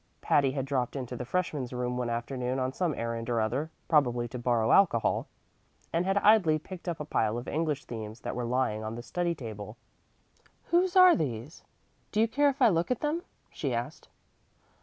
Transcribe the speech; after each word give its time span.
Patty 0.19 0.49
had 0.53 0.65
dropped 0.65 0.95
into 0.95 1.15
the 1.15 1.25
freshmen's 1.25 1.71
room 1.71 1.95
one 1.95 2.09
afternoon 2.09 2.57
on 2.57 2.73
some 2.73 2.95
errand 2.95 3.29
or 3.29 3.39
other 3.39 3.69
(probably 3.87 4.27
to 4.29 4.39
borrow 4.39 4.71
alcohol), 4.71 5.27
and 5.93 6.07
had 6.07 6.17
idly 6.17 6.57
picked 6.57 6.89
up 6.89 6.99
a 6.99 7.05
pile 7.05 7.37
of 7.37 7.47
English 7.47 7.85
themes 7.85 8.21
that 8.21 8.35
were 8.35 8.43
lying 8.43 8.83
on 8.83 8.95
the 8.95 9.03
study 9.03 9.35
table. 9.35 9.77
"Whose 10.71 10.95
are 10.95 11.15
these? 11.15 11.63
Do 12.11 12.19
you 12.19 12.27
care 12.27 12.49
if 12.49 12.63
I 12.63 12.69
look 12.69 12.89
at 12.89 13.01
them?" 13.01 13.21
she 13.51 13.75
asked. 13.75 14.09